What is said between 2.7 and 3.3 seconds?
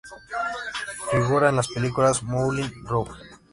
Rouge!